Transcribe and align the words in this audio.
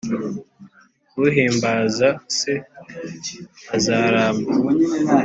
Uhimbaza 1.25 2.09
se 2.37 2.53
azaramba, 3.75 4.51